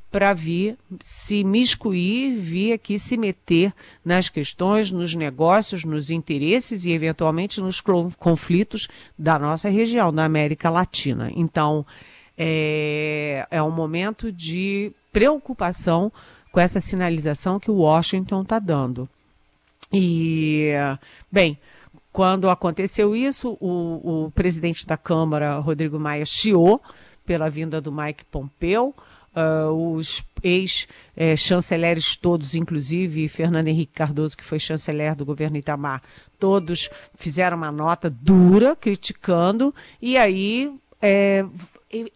para 0.10 0.34
vir 0.34 0.78
se 1.02 1.44
miscuir, 1.44 2.34
vir 2.34 2.74
aqui 2.74 2.98
se 2.98 3.18
meter 3.18 3.74
nas 4.04 4.30
questões, 4.30 4.90
nos 4.90 5.14
negócios, 5.14 5.84
nos 5.84 6.10
interesses 6.10 6.86
e 6.86 6.92
eventualmente 6.92 7.62
nos 7.62 7.82
conflitos 8.18 8.88
da 9.18 9.38
nossa 9.38 9.70
região, 9.70 10.14
da 10.14 10.24
América 10.24 10.70
Latina. 10.70 11.30
Então, 11.36 11.86
é, 12.38 13.46
é 13.52 13.62
um 13.62 13.72
momento 13.72 14.32
de 14.32 14.92
preocupação 15.12 16.12
com 16.58 16.62
essa 16.62 16.82
sinalização 16.82 17.60
que 17.60 17.70
o 17.70 17.76
Washington 17.76 18.42
está 18.42 18.58
dando. 18.58 19.08
E, 19.94 20.72
bem, 21.32 21.56
quando 22.12 22.50
aconteceu 22.50 23.16
isso, 23.16 23.56
o, 23.62 24.26
o 24.26 24.32
presidente 24.32 24.84
da 24.88 24.98
Câmara, 24.98 25.60
Rodrigo 25.60 26.00
Maia, 26.00 26.26
chiou 26.26 26.82
pela 27.24 27.48
vinda 27.48 27.80
do 27.80 27.92
Mike 27.92 28.26
Pompeu. 28.26 28.96
Uh, 29.36 29.94
os 29.94 30.26
ex-chanceleres 30.42 32.16
todos, 32.16 32.56
inclusive 32.56 33.28
Fernando 33.28 33.68
Henrique 33.68 33.94
Cardoso, 33.94 34.36
que 34.36 34.44
foi 34.44 34.58
chanceler 34.58 35.16
do 35.16 35.24
governo 35.24 35.58
Itamar, 35.58 36.02
todos 36.40 36.90
fizeram 37.14 37.56
uma 37.56 37.72
nota 37.72 38.10
dura 38.10 38.76
criticando, 38.76 39.72
e 40.02 40.18
aí 40.18 40.74
é, 41.00 41.46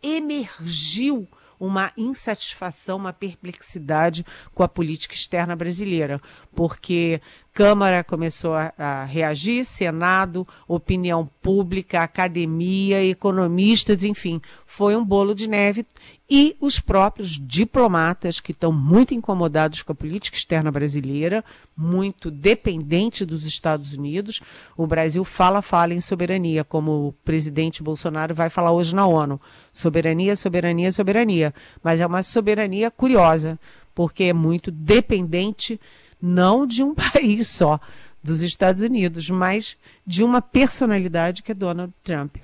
emergiu 0.02 1.28
uma 1.62 1.94
insatisfação, 1.96 2.98
uma 2.98 3.14
perplexidade 3.14 4.26
com 4.52 4.64
a 4.64 4.68
política 4.68 5.14
externa 5.14 5.56
brasileira, 5.56 6.20
porque 6.56 7.22
Câmara 7.54 8.02
começou 8.02 8.54
a, 8.54 8.72
a, 8.78 9.04
reagir, 9.04 9.66
Senado, 9.66 10.48
opinião 10.66 11.28
pública, 11.42 12.02
academia, 12.02 13.04
economistas, 13.04 14.06
enfim, 14.06 14.42
foi 14.66 14.96
um 14.96 15.04
bolo 15.04 15.36
de 15.36 15.50
neve. 15.50 15.86
E 16.30 16.56
os 16.62 16.80
próprios 16.80 17.32
diplomatas, 17.32 18.40
que 18.40 18.54
estão 18.54 18.72
muito 18.72 19.14
incomodados 19.14 19.82
com 19.82 19.92
a 19.92 19.96
política 19.96 20.38
externa 20.38 20.72
brasileira, 20.72 21.44
muito 21.76 22.32
dependente 22.32 23.26
dos 23.26 23.46
Estados 23.46 23.92
Unidos. 23.92 24.40
O 24.78 24.88
Brasil 24.88 25.26
fala, 25.26 25.62
fala 25.62 25.94
em 25.94 26.00
soberania, 26.00 26.64
como 26.64 27.10
o 27.10 27.12
presidente 27.12 27.84
Bolsonaro 27.84 28.34
vai 28.34 28.50
falar 28.50 28.72
hoje 28.72 28.96
na 28.96 29.06
ONU. 29.06 29.42
Soberania, 29.74 30.38
soberania, 30.38 30.90
soberania. 30.90 31.54
Mas 31.84 32.00
é 32.00 32.08
uma 32.08 32.24
soberania 32.24 32.90
curiosa, 32.90 33.60
porque 33.94 34.24
é 34.24 34.34
muito 34.34 34.72
dependente 34.72 35.78
não 36.22 36.66
de 36.66 36.84
um 36.84 36.94
país 36.96 37.48
só, 37.48 37.80
dos 38.24 38.42
Estados 38.42 38.84
Unidos, 38.84 39.30
mas 39.30 39.76
de 40.06 40.24
uma 40.24 40.42
personalidade 40.42 41.42
que 41.42 41.52
é 41.52 41.56
Donald 41.56 41.94
Trump. 42.04 42.38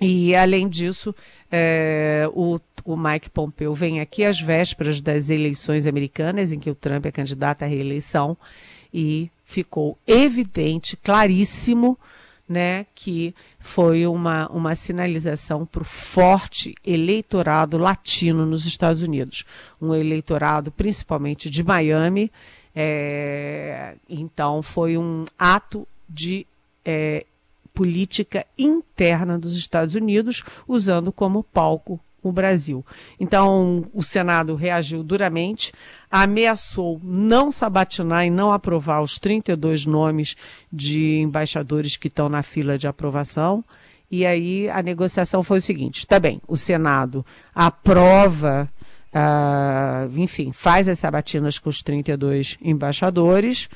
E, 0.00 0.34
além 0.34 0.68
disso, 0.68 1.14
é, 1.50 2.28
o, 2.34 2.58
o 2.84 2.96
Mike 2.96 3.30
Pompeo 3.30 3.72
vem 3.72 4.00
aqui 4.00 4.24
às 4.24 4.40
vésperas 4.40 5.00
das 5.00 5.30
eleições 5.30 5.86
americanas, 5.86 6.50
em 6.50 6.58
que 6.58 6.68
o 6.68 6.74
Trump 6.74 7.06
é 7.06 7.12
candidato 7.12 7.62
à 7.62 7.66
reeleição, 7.66 8.36
e 8.92 9.30
ficou 9.44 9.96
evidente, 10.06 10.96
claríssimo, 10.96 11.96
né, 12.48 12.84
que 12.94 13.34
foi 13.60 14.06
uma, 14.06 14.48
uma 14.48 14.74
sinalização 14.74 15.64
para 15.64 15.82
o 15.82 15.86
forte 15.86 16.74
eleitorado 16.84 17.78
latino 17.78 18.44
nos 18.44 18.66
Estados 18.66 19.00
Unidos. 19.00 19.44
Um 19.80 19.94
eleitorado 19.94 20.70
principalmente 20.70 21.48
de 21.48 21.62
Miami 21.62 22.30
é, 22.74 23.94
então, 24.08 24.62
foi 24.62 24.96
um 24.96 25.26
ato 25.38 25.86
de 26.08 26.46
é, 26.84 27.24
política 27.74 28.46
interna 28.58 29.38
dos 29.38 29.56
Estados 29.56 29.94
Unidos, 29.94 30.42
usando 30.66 31.12
como 31.12 31.42
palco 31.42 32.00
o 32.22 32.30
Brasil. 32.30 32.86
Então, 33.18 33.84
o 33.92 34.02
Senado 34.02 34.54
reagiu 34.54 35.02
duramente, 35.02 35.72
ameaçou 36.10 37.00
não 37.02 37.50
sabatinar 37.50 38.24
e 38.24 38.30
não 38.30 38.52
aprovar 38.52 39.02
os 39.02 39.18
32 39.18 39.84
nomes 39.86 40.36
de 40.72 41.18
embaixadores 41.18 41.96
que 41.96 42.08
estão 42.08 42.28
na 42.28 42.42
fila 42.42 42.78
de 42.78 42.86
aprovação. 42.86 43.64
E 44.10 44.24
aí 44.24 44.68
a 44.68 44.82
negociação 44.82 45.42
foi 45.42 45.58
o 45.58 45.62
seguinte: 45.62 46.00
está 46.00 46.20
bem, 46.20 46.40
o 46.46 46.56
Senado 46.56 47.26
aprova 47.54 48.68
Uh, 49.12 50.18
enfim, 50.18 50.52
faz 50.52 50.88
as 50.88 50.98
sabatinas 50.98 51.58
com 51.58 51.68
os 51.68 51.82
32 51.82 52.56
embaixadores, 52.62 53.68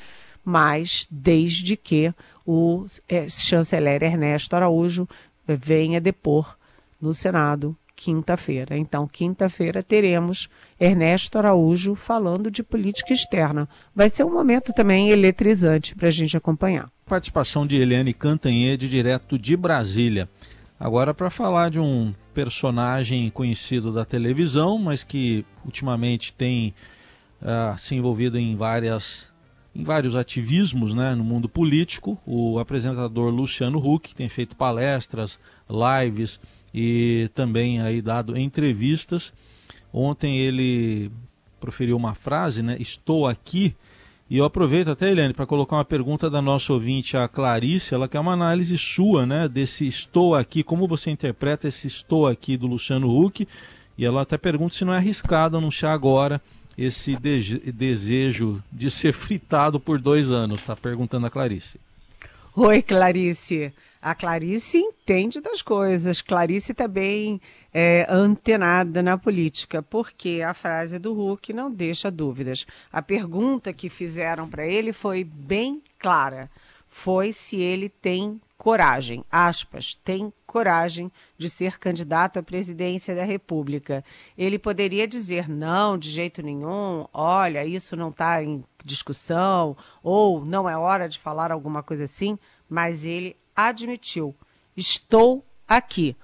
mas 0.43 1.07
desde 1.11 1.77
que 1.77 2.11
o 2.45 2.85
é, 3.07 3.29
chanceler 3.29 4.01
Ernesto 4.01 4.55
Araújo 4.55 5.07
venha 5.45 6.01
depor 6.01 6.57
no 6.99 7.13
Senado 7.13 7.77
quinta-feira. 7.97 8.77
Então, 8.77 9.07
quinta-feira 9.07 9.81
teremos 9.81 10.47
Ernesto 10.79 11.37
Araújo 11.37 11.95
falando 11.95 12.51
de 12.51 12.61
política 12.61 13.11
externa. 13.11 13.67
Vai 13.93 14.09
ser 14.09 14.23
um 14.23 14.31
momento 14.31 14.71
também 14.71 15.09
eletrizante 15.09 15.95
para 15.95 16.07
a 16.07 16.11
gente 16.11 16.37
acompanhar. 16.37 16.89
Participação 17.07 17.65
de 17.65 17.75
Eliane 17.75 18.13
Cantanhede, 18.13 18.87
direto 18.87 19.37
de 19.37 19.57
Brasília. 19.57 20.29
Agora, 20.79 21.13
para 21.13 21.29
falar 21.29 21.71
de 21.71 21.79
um 21.79 22.13
personagem 22.33 23.29
conhecido 23.31 23.91
da 23.91 24.05
televisão, 24.05 24.77
mas 24.77 25.03
que 25.03 25.43
ultimamente 25.65 26.31
tem 26.31 26.73
uh, 27.41 27.77
se 27.79 27.95
envolvido 27.95 28.37
em 28.37 28.55
várias 28.55 29.27
em 29.73 29.83
vários 29.83 30.15
ativismos 30.15 30.95
né, 30.95 31.13
no 31.13 31.23
mundo 31.23 31.47
político. 31.47 32.17
O 32.25 32.57
apresentador 32.57 33.29
Luciano 33.31 33.77
Huck 33.77 34.15
tem 34.15 34.27
feito 34.27 34.55
palestras, 34.55 35.39
lives 35.69 36.39
e 36.73 37.29
também 37.35 37.79
aí 37.79 38.01
dado 38.01 38.35
entrevistas. 38.35 39.31
Ontem 39.93 40.39
ele 40.39 41.11
proferiu 41.59 41.95
uma 41.95 42.15
frase, 42.15 42.63
né? 42.63 42.75
Estou 42.79 43.27
aqui 43.27 43.75
e 44.29 44.37
eu 44.37 44.45
aproveito 44.45 44.89
até, 44.89 45.09
Eliane, 45.09 45.33
para 45.33 45.45
colocar 45.45 45.77
uma 45.77 45.85
pergunta 45.85 46.29
da 46.29 46.41
nossa 46.41 46.73
ouvinte, 46.73 47.15
a 47.15 47.27
Clarice, 47.27 47.93
ela 47.93 48.07
quer 48.07 48.19
uma 48.19 48.33
análise 48.33 48.77
sua, 48.77 49.25
né, 49.25 49.47
desse 49.47 49.87
estou 49.87 50.35
aqui, 50.35 50.63
como 50.63 50.87
você 50.87 51.09
interpreta 51.09 51.67
esse 51.67 51.87
estou 51.87 52.27
aqui 52.27 52.57
do 52.57 52.67
Luciano 52.67 53.09
Huck, 53.09 53.47
e 53.97 54.05
ela 54.05 54.21
até 54.21 54.37
pergunta 54.37 54.75
se 54.75 54.83
não 54.83 54.93
é 54.93 54.97
arriscado 54.97 55.57
anunciar 55.57 55.93
agora 55.93 56.41
esse 56.77 57.15
de 57.15 57.71
desejo 57.71 58.61
de 58.71 58.91
ser 58.91 59.13
fritado 59.13 59.79
por 59.79 59.97
dois 59.97 60.29
anos, 60.29 60.59
está 60.59 60.75
perguntando 60.75 61.25
a 61.25 61.29
Clarice. 61.29 61.79
Oi, 62.55 62.81
Clarice. 62.81 63.73
A 64.07 64.15
Clarice 64.15 64.77
entende 64.77 65.41
das 65.41 65.61
coisas. 65.61 66.21
Clarice 66.21 66.73
também 66.73 67.41
é 67.73 68.07
antenada 68.09 69.03
na 69.03 69.17
política, 69.17 69.83
porque 69.83 70.41
a 70.41 70.53
frase 70.53 70.97
do 70.97 71.11
Huck 71.11 71.51
não 71.51 71.69
deixa 71.69 72.09
dúvidas. 72.09 72.65
A 72.89 73.01
pergunta 73.01 73.73
que 73.73 73.89
fizeram 73.89 74.47
para 74.47 74.65
ele 74.65 74.93
foi 74.93 75.25
bem 75.25 75.83
clara. 75.99 76.49
Foi 76.87 77.33
se 77.33 77.57
ele 77.57 77.89
tem 77.89 78.39
coragem, 78.57 79.25
aspas, 79.29 79.99
tem 80.05 80.31
coragem 80.45 81.11
de 81.37 81.49
ser 81.49 81.77
candidato 81.77 82.39
à 82.39 82.43
presidência 82.43 83.13
da 83.13 83.25
República. 83.25 84.05
Ele 84.37 84.57
poderia 84.57 85.05
dizer 85.05 85.49
não, 85.49 85.97
de 85.97 86.09
jeito 86.09 86.41
nenhum, 86.41 87.05
olha, 87.13 87.65
isso 87.65 87.93
não 87.97 88.07
está 88.07 88.41
em 88.41 88.63
discussão, 88.85 89.75
ou 90.01 90.45
não 90.45 90.67
é 90.67 90.77
hora 90.77 91.09
de 91.09 91.19
falar 91.19 91.51
alguma 91.51 91.83
coisa 91.83 92.05
assim, 92.05 92.39
mas 92.69 93.05
ele 93.05 93.35
admitiu: 93.57 94.35
estou 94.75 95.43
aqui. 95.67 96.15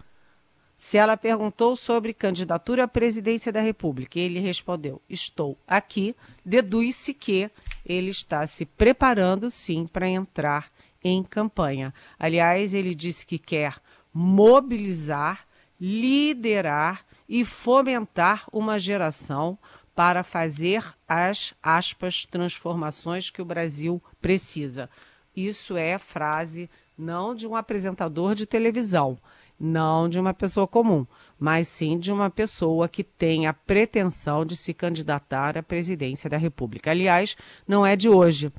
Se 0.78 0.98
ela 0.98 1.18
perguntou 1.18 1.76
sobre 1.76 2.14
candidatura 2.14 2.84
à 2.84 2.88
presidência 2.88 3.52
da 3.52 3.62
República, 3.62 4.20
ele 4.20 4.40
respondeu: 4.40 5.02
estou 5.10 5.58
aqui, 5.68 6.16
deduz-se 6.46 7.14
que 7.14 7.50
ele 7.84 8.12
está 8.12 8.46
se 8.46 8.66
preparando 8.66 9.50
sim 9.50 9.86
para 9.86 10.08
entrar 10.08 10.72
em 11.04 11.24
campanha. 11.24 11.94
Aliás, 12.20 12.74
ele 12.74 12.94
disse 12.94 13.26
que 13.26 13.40
quer 13.40 13.82
mobilizar, 14.14 15.48
liderar 15.82 17.06
e 17.28 17.44
fomentar 17.44 18.46
uma 18.54 18.80
geração 18.80 19.58
para 19.96 20.24
fazer 20.24 20.84
as 21.08 21.54
aspas 21.62 22.26
transformações 22.26 23.30
que 23.30 23.42
o 23.42 23.46
Brasil 23.46 24.02
precisa. 24.22 24.90
Isso 25.36 25.78
é 25.78 25.98
frase 25.98 26.70
não 26.98 27.34
de 27.34 27.48
um 27.48 27.56
apresentador 27.56 28.36
de 28.36 28.46
televisão, 28.46 29.18
não 29.60 30.10
de 30.10 30.20
uma 30.20 30.34
pessoa 30.34 30.68
comum, 30.68 31.06
mas 31.40 31.68
sim 31.68 31.98
de 31.98 32.12
uma 32.12 32.30
pessoa 32.30 32.88
que 32.88 33.04
tem 33.04 33.48
a 33.48 33.54
pretensão 33.54 34.46
de 34.46 34.56
se 34.56 34.74
candidatar 34.74 35.58
à 35.58 35.64
presidência 35.64 36.30
da 36.30 36.38
República. 36.38 36.92
Aliás, 36.92 37.36
não 37.68 37.86
é 37.86 37.96
de 37.96 38.10
hoje 38.10 38.52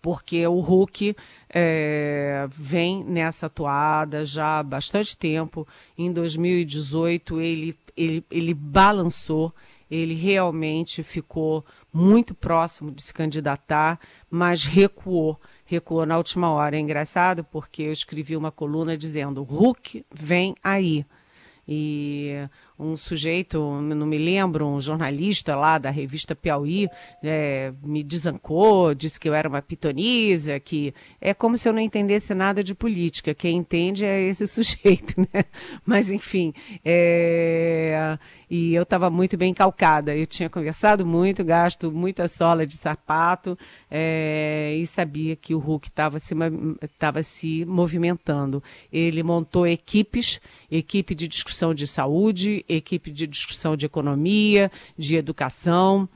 porque 0.00 0.46
o 0.46 0.60
Hulk 0.60 1.14
é, 1.48 2.46
vem 2.50 3.04
nessa 3.04 3.48
toada 3.48 4.24
já 4.24 4.60
há 4.60 4.62
bastante 4.62 5.16
tempo. 5.16 5.66
Em 5.98 6.10
2018 6.12 7.40
ele, 7.40 7.78
ele, 7.96 8.24
ele 8.30 8.54
balançou, 8.54 9.54
ele 9.90 10.14
realmente 10.14 11.02
ficou 11.02 11.64
muito 11.92 12.34
próximo 12.34 12.90
de 12.90 13.02
se 13.02 13.12
candidatar, 13.12 13.98
mas 14.30 14.64
recuou. 14.64 15.38
Recuou 15.64 16.04
na 16.04 16.16
última 16.16 16.50
hora. 16.50 16.76
É 16.76 16.80
engraçado 16.80 17.44
porque 17.44 17.82
eu 17.82 17.92
escrevi 17.92 18.36
uma 18.36 18.50
coluna 18.50 18.96
dizendo: 18.96 19.42
Hulk 19.42 20.04
vem 20.12 20.54
aí. 20.62 21.04
E 21.66 22.32
um 22.76 22.96
sujeito, 22.96 23.60
não 23.80 24.06
me 24.06 24.18
lembro, 24.18 24.66
um 24.66 24.80
jornalista 24.80 25.54
lá 25.54 25.78
da 25.78 25.90
revista 25.90 26.34
Piauí, 26.34 26.88
é, 27.22 27.72
me 27.82 28.02
desancou, 28.02 28.94
disse 28.94 29.20
que 29.20 29.28
eu 29.28 29.34
era 29.34 29.48
uma 29.48 29.62
pitonisa, 29.62 30.58
que 30.58 30.92
é 31.20 31.32
como 31.32 31.56
se 31.56 31.68
eu 31.68 31.72
não 31.72 31.80
entendesse 31.80 32.34
nada 32.34 32.64
de 32.64 32.74
política. 32.74 33.32
Quem 33.32 33.56
entende 33.56 34.04
é 34.04 34.20
esse 34.22 34.46
sujeito, 34.48 35.20
né? 35.20 35.44
Mas, 35.86 36.10
enfim, 36.10 36.52
é, 36.84 38.18
e 38.54 38.74
eu 38.74 38.82
estava 38.82 39.08
muito 39.08 39.34
bem 39.34 39.54
calcada. 39.54 40.14
Eu 40.14 40.26
tinha 40.26 40.50
conversado 40.50 41.06
muito, 41.06 41.42
gasto 41.42 41.90
muita 41.90 42.28
sola 42.28 42.66
de 42.66 42.76
sapato 42.76 43.58
é, 43.90 44.76
e 44.76 44.86
sabia 44.86 45.34
que 45.34 45.54
o 45.54 45.58
Hulk 45.58 45.88
estava 45.88 46.20
se, 46.20 46.34
se 47.24 47.64
movimentando. 47.64 48.62
Ele 48.92 49.22
montou 49.22 49.66
equipes, 49.66 50.38
equipe 50.70 51.14
de 51.14 51.26
discussão 51.26 51.72
de 51.72 51.86
saúde, 51.86 52.62
equipe 52.68 53.10
de 53.10 53.26
discussão 53.26 53.74
de 53.74 53.86
economia, 53.86 54.70
de 54.98 55.16
educação. 55.16 56.06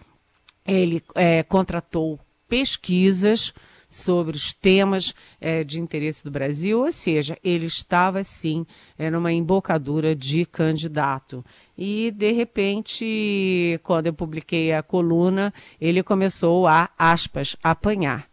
Ele 0.67 1.03
é, 1.15 1.43
contratou 1.43 2.21
pesquisas 2.47 3.55
sobre 3.89 4.37
os 4.37 4.53
temas 4.53 5.15
é, 5.41 5.63
de 5.65 5.81
interesse 5.81 6.23
do 6.23 6.31
Brasil, 6.31 6.81
ou 6.81 6.93
seja, 6.93 7.39
ele 7.43 7.67
estava 7.67 8.23
sim 8.25 8.67
é, 8.99 9.11
numa 9.11 9.33
embocadura 9.33 10.15
de 10.15 10.45
candidato. 10.45 11.45
E, 11.77 12.11
de 12.11 12.33
repente, 12.33 13.79
quando 13.83 14.07
eu 14.07 14.15
publiquei 14.15 14.73
a 14.73 14.83
coluna, 14.83 15.53
ele 15.81 16.03
começou 16.03 16.67
a, 16.67 16.89
aspas, 16.99 17.57
apanhar. 17.63 18.29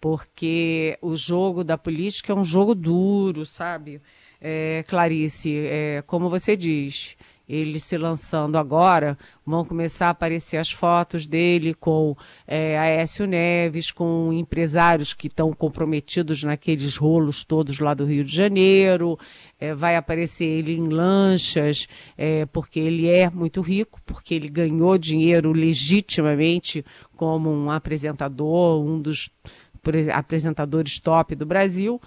Porque 0.00 0.98
o 1.00 1.16
jogo 1.16 1.64
da 1.64 1.78
política 1.78 2.32
é 2.32 2.36
um 2.36 2.44
jogo 2.44 2.74
duro, 2.74 3.46
sabe? 3.46 4.00
É, 4.40 4.84
Clarice, 4.88 5.56
é, 5.56 6.02
como 6.06 6.28
você 6.28 6.56
diz, 6.56 7.16
ele 7.54 7.78
se 7.78 7.98
lançando 7.98 8.56
agora, 8.56 9.18
vão 9.44 9.62
começar 9.62 10.06
a 10.06 10.10
aparecer 10.10 10.56
as 10.56 10.70
fotos 10.70 11.26
dele 11.26 11.74
com 11.74 12.16
é, 12.46 12.78
Aécio 12.78 13.26
Neves, 13.26 13.90
com 13.90 14.32
empresários 14.32 15.12
que 15.12 15.26
estão 15.26 15.52
comprometidos 15.52 16.42
naqueles 16.42 16.96
rolos 16.96 17.44
todos 17.44 17.78
lá 17.78 17.92
do 17.92 18.06
Rio 18.06 18.24
de 18.24 18.34
Janeiro. 18.34 19.18
É, 19.60 19.74
vai 19.74 19.96
aparecer 19.96 20.46
ele 20.46 20.72
em 20.72 20.88
lanchas, 20.88 21.86
é, 22.16 22.46
porque 22.46 22.80
ele 22.80 23.06
é 23.06 23.28
muito 23.28 23.60
rico, 23.60 24.00
porque 24.06 24.32
ele 24.32 24.48
ganhou 24.48 24.96
dinheiro 24.96 25.52
legitimamente 25.52 26.82
como 27.14 27.50
um 27.50 27.70
apresentador, 27.70 28.82
um 28.82 28.98
dos 28.98 29.28
apresentadores 30.10 30.98
top 30.98 31.34
do 31.34 31.44
Brasil 31.44 32.00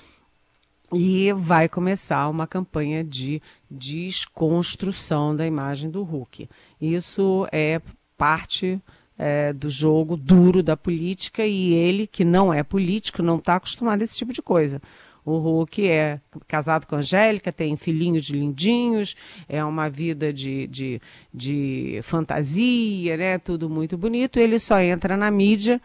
e 0.94 1.34
vai 1.34 1.68
começar 1.68 2.30
uma 2.30 2.46
campanha 2.46 3.04
de 3.04 3.42
desconstrução 3.76 5.36
da 5.36 5.46
imagem 5.46 5.90
do 5.90 6.04
Hulk. 6.04 6.50
Isso 6.80 7.48
é 7.52 7.82
parte 8.18 8.82
é, 9.18 9.54
do 9.54 9.70
jogo 9.70 10.16
duro 10.16 10.64
da 10.64 10.76
política 10.76 11.46
e 11.46 11.74
ele, 11.74 12.08
que 12.08 12.24
não 12.24 12.54
é 12.54 12.64
político, 12.64 13.22
não 13.22 13.38
está 13.38 13.56
acostumado 13.56 14.02
a 14.02 14.04
esse 14.04 14.18
tipo 14.18 14.34
de 14.34 14.42
coisa. 14.42 14.82
O 15.24 15.38
Hulk 15.40 15.88
é 15.88 16.22
casado 16.48 16.86
com 16.86 16.96
a 16.96 17.00
Angélica, 17.00 17.52
tem 17.52 17.76
filhinhos 17.76 18.26
lindinhos, 18.30 19.16
é 19.50 19.64
uma 19.64 19.90
vida 19.90 20.32
de, 20.32 20.68
de, 20.68 21.02
de 21.34 22.00
fantasia, 22.04 23.18
né? 23.18 23.40
Tudo 23.40 23.68
muito 23.68 23.98
bonito. 23.98 24.40
Ele 24.40 24.60
só 24.60 24.80
entra 24.80 25.18
na 25.18 25.32
mídia, 25.32 25.82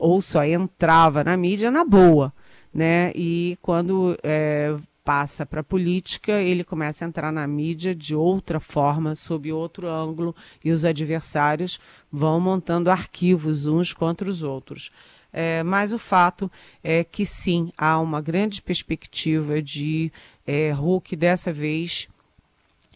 ou 0.00 0.20
só 0.20 0.44
entrava 0.44 1.22
na 1.22 1.36
mídia 1.36 1.70
na 1.70 1.84
boa 1.84 2.32
né? 2.72 3.12
E 3.14 3.58
quando 3.60 4.16
é, 4.22 4.74
passa 5.04 5.44
para 5.44 5.60
a 5.60 5.64
política, 5.64 6.40
ele 6.40 6.64
começa 6.64 7.04
a 7.04 7.08
entrar 7.08 7.32
na 7.32 7.46
mídia 7.46 7.94
de 7.94 8.14
outra 8.14 8.60
forma, 8.60 9.14
sob 9.14 9.52
outro 9.52 9.88
ângulo, 9.88 10.34
e 10.64 10.70
os 10.70 10.84
adversários 10.84 11.80
vão 12.10 12.40
montando 12.40 12.90
arquivos 12.90 13.66
uns 13.66 13.92
contra 13.92 14.28
os 14.28 14.42
outros. 14.42 14.90
É, 15.32 15.62
mas 15.62 15.92
o 15.92 15.98
fato 15.98 16.50
é 16.84 17.02
que 17.02 17.24
sim, 17.24 17.72
há 17.76 17.98
uma 17.98 18.20
grande 18.20 18.60
perspectiva 18.60 19.62
de 19.62 20.12
é, 20.46 20.72
Hulk 20.72 21.16
dessa 21.16 21.52
vez 21.52 22.08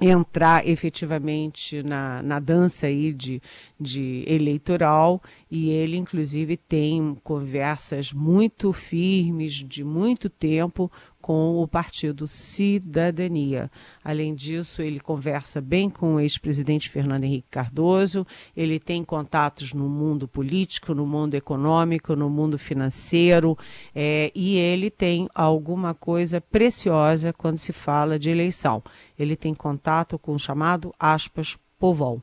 entrar 0.00 0.66
efetivamente 0.68 1.82
na, 1.82 2.22
na 2.22 2.38
dança 2.38 2.86
aí 2.86 3.12
de, 3.12 3.40
de 3.80 4.24
eleitoral 4.26 5.22
e 5.50 5.70
ele 5.70 5.96
inclusive 5.96 6.56
tem 6.56 7.16
conversas 7.24 8.12
muito 8.12 8.72
firmes 8.74 9.54
de 9.54 9.82
muito 9.82 10.28
tempo 10.28 10.92
com 11.26 11.60
o 11.60 11.66
partido 11.66 12.28
Cidadania. 12.28 13.68
Além 14.04 14.32
disso, 14.32 14.80
ele 14.80 15.00
conversa 15.00 15.60
bem 15.60 15.90
com 15.90 16.14
o 16.14 16.20
ex-presidente 16.20 16.88
Fernando 16.88 17.24
Henrique 17.24 17.48
Cardoso, 17.50 18.24
ele 18.56 18.78
tem 18.78 19.02
contatos 19.02 19.74
no 19.74 19.88
mundo 19.88 20.28
político, 20.28 20.94
no 20.94 21.04
mundo 21.04 21.34
econômico, 21.34 22.14
no 22.14 22.30
mundo 22.30 22.56
financeiro, 22.56 23.58
é, 23.92 24.30
e 24.36 24.56
ele 24.56 24.88
tem 24.88 25.28
alguma 25.34 25.94
coisa 25.94 26.40
preciosa 26.40 27.32
quando 27.32 27.58
se 27.58 27.72
fala 27.72 28.20
de 28.20 28.30
eleição. 28.30 28.80
Ele 29.18 29.34
tem 29.34 29.52
contato 29.52 30.20
com 30.20 30.32
o 30.32 30.38
chamado 30.38 30.94
aspas 30.96 31.58
povão 31.76 32.22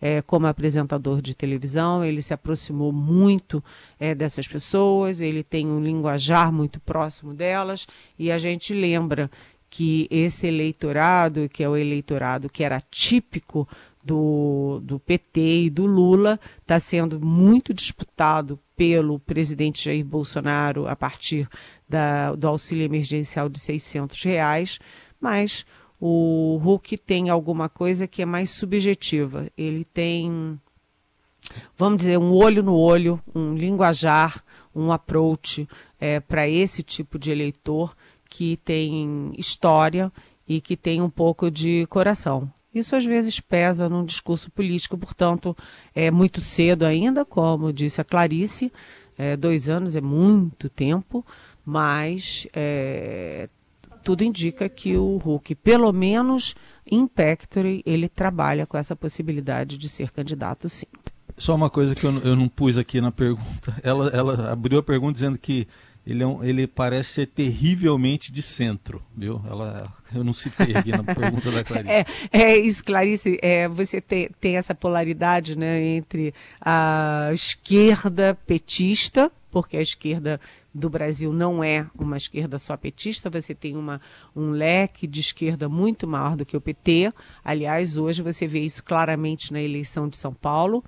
é, 0.00 0.22
como 0.22 0.46
apresentador 0.46 1.20
de 1.20 1.34
televisão, 1.34 2.04
ele 2.04 2.22
se 2.22 2.32
aproximou 2.32 2.92
muito 2.92 3.62
é, 3.98 4.14
dessas 4.14 4.48
pessoas, 4.48 5.20
ele 5.20 5.42
tem 5.42 5.66
um 5.66 5.80
linguajar 5.80 6.52
muito 6.52 6.80
próximo 6.80 7.34
delas, 7.34 7.86
e 8.18 8.30
a 8.30 8.38
gente 8.38 8.72
lembra 8.72 9.30
que 9.68 10.08
esse 10.10 10.48
eleitorado, 10.48 11.48
que 11.48 11.62
é 11.62 11.68
o 11.68 11.76
eleitorado 11.76 12.50
que 12.50 12.64
era 12.64 12.82
típico 12.90 13.68
do, 14.02 14.80
do 14.82 14.98
PT 14.98 15.64
e 15.64 15.70
do 15.70 15.86
Lula, 15.86 16.40
está 16.60 16.78
sendo 16.78 17.24
muito 17.24 17.72
disputado 17.72 18.58
pelo 18.76 19.18
presidente 19.20 19.84
Jair 19.84 20.04
Bolsonaro 20.04 20.88
a 20.88 20.96
partir 20.96 21.48
da, 21.88 22.34
do 22.34 22.48
auxílio 22.48 22.84
emergencial 22.84 23.48
de 23.48 23.60
600 23.60 24.22
reais, 24.24 24.78
mas 25.20 25.64
o 26.00 26.58
Hulk 26.62 26.96
tem 26.96 27.28
alguma 27.28 27.68
coisa 27.68 28.06
que 28.06 28.22
é 28.22 28.24
mais 28.24 28.50
subjetiva. 28.50 29.48
Ele 29.56 29.84
tem, 29.84 30.58
vamos 31.76 31.98
dizer, 31.98 32.18
um 32.18 32.32
olho 32.32 32.62
no 32.62 32.74
olho, 32.74 33.20
um 33.34 33.54
linguajar, 33.54 34.42
um 34.74 34.90
approach 34.90 35.68
é, 35.98 36.18
para 36.18 36.48
esse 36.48 36.82
tipo 36.82 37.18
de 37.18 37.30
eleitor 37.30 37.94
que 38.28 38.56
tem 38.58 39.32
história 39.36 40.10
e 40.48 40.60
que 40.60 40.76
tem 40.76 41.02
um 41.02 41.10
pouco 41.10 41.50
de 41.50 41.86
coração. 41.86 42.50
Isso 42.72 42.94
às 42.94 43.04
vezes 43.04 43.40
pesa 43.40 43.88
num 43.88 44.04
discurso 44.04 44.50
político, 44.50 44.96
portanto, 44.96 45.56
é 45.94 46.10
muito 46.10 46.40
cedo 46.40 46.84
ainda, 46.86 47.24
como 47.24 47.72
disse 47.72 48.00
a 48.00 48.04
Clarice, 48.04 48.72
é, 49.18 49.36
dois 49.36 49.68
anos 49.68 49.96
é 49.96 50.00
muito 50.00 50.68
tempo, 50.68 51.26
mas 51.64 52.46
é, 52.54 53.48
tudo 54.02 54.24
indica 54.24 54.68
que 54.68 54.96
o 54.96 55.16
Hulk, 55.16 55.54
pelo 55.56 55.92
menos 55.92 56.54
em 56.90 57.06
Pectory, 57.06 57.82
ele 57.86 58.08
trabalha 58.08 58.66
com 58.66 58.76
essa 58.76 58.96
possibilidade 58.96 59.78
de 59.78 59.88
ser 59.88 60.10
candidato, 60.10 60.68
sim. 60.68 60.86
Só 61.36 61.54
uma 61.54 61.70
coisa 61.70 61.94
que 61.94 62.04
eu, 62.04 62.18
eu 62.18 62.36
não 62.36 62.48
pus 62.48 62.76
aqui 62.76 63.00
na 63.00 63.10
pergunta. 63.10 63.74
Ela, 63.82 64.08
ela 64.08 64.52
abriu 64.52 64.78
a 64.78 64.82
pergunta 64.82 65.14
dizendo 65.14 65.38
que 65.38 65.66
ele, 66.06 66.22
é 66.22 66.26
um, 66.26 66.42
ele 66.42 66.66
parece 66.66 67.10
ser 67.10 67.26
terrivelmente 67.26 68.32
de 68.32 68.42
centro, 68.42 69.02
viu? 69.16 69.40
Ela, 69.48 69.92
eu 70.14 70.24
não 70.24 70.32
citei 70.32 70.74
aqui 70.74 70.90
na 70.90 71.02
pergunta 71.02 71.50
da 71.50 71.62
Clarice. 71.64 71.90
É, 71.90 72.06
é 72.32 72.58
isso, 72.58 72.82
Clarice, 72.84 73.38
é, 73.42 73.68
você 73.68 74.00
tem, 74.00 74.28
tem 74.40 74.56
essa 74.56 74.74
polaridade 74.74 75.56
né, 75.56 75.82
entre 75.82 76.34
a 76.60 77.30
esquerda 77.32 78.36
petista, 78.46 79.30
porque 79.50 79.76
a 79.76 79.82
esquerda 79.82 80.40
do 80.72 80.88
Brasil 80.88 81.32
não 81.32 81.62
é 81.62 81.86
uma 81.98 82.16
esquerda 82.16 82.58
só 82.58 82.76
petista, 82.76 83.28
você 83.28 83.54
tem 83.54 83.76
uma, 83.76 84.00
um 84.34 84.50
leque 84.50 85.06
de 85.06 85.20
esquerda 85.20 85.68
muito 85.68 86.06
maior 86.06 86.36
do 86.36 86.46
que 86.46 86.56
o 86.56 86.60
PT. 86.60 87.12
Aliás, 87.44 87.96
hoje 87.96 88.22
você 88.22 88.46
vê 88.46 88.60
isso 88.60 88.82
claramente 88.82 89.52
na 89.52 89.60
eleição 89.60 90.08
de 90.08 90.16
São 90.16 90.32
Paulo. 90.32 90.84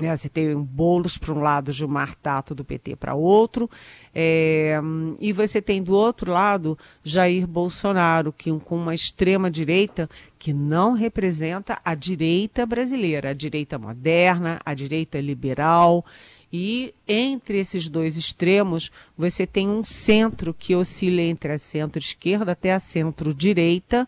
É, 0.00 0.16
você 0.16 0.28
tem 0.28 0.56
bolos 0.56 1.18
para 1.18 1.34
um 1.34 1.40
lado, 1.40 1.70
Gilmar 1.70 2.16
Tato 2.16 2.54
do 2.54 2.64
PT 2.64 2.96
para 2.96 3.14
outro, 3.14 3.68
é, 4.14 4.80
e 5.20 5.34
você 5.34 5.60
tem 5.60 5.82
do 5.82 5.94
outro 5.94 6.32
lado 6.32 6.78
Jair 7.04 7.46
Bolsonaro, 7.46 8.32
que 8.32 8.50
com 8.60 8.76
uma 8.76 8.94
extrema 8.94 9.50
direita 9.50 10.08
que 10.38 10.50
não 10.54 10.94
representa 10.94 11.78
a 11.84 11.94
direita 11.94 12.64
brasileira, 12.64 13.30
a 13.30 13.34
direita 13.34 13.78
moderna, 13.78 14.58
a 14.64 14.72
direita 14.72 15.20
liberal. 15.20 16.04
E 16.52 16.94
entre 17.08 17.58
esses 17.58 17.88
dois 17.88 18.16
extremos, 18.16 18.90
você 19.16 19.46
tem 19.46 19.68
um 19.68 19.82
centro 19.82 20.52
que 20.52 20.74
oscila 20.74 21.22
entre 21.22 21.52
a 21.52 21.58
centro-esquerda 21.58 22.52
até 22.52 22.74
a 22.74 22.78
centro-direita, 22.78 24.06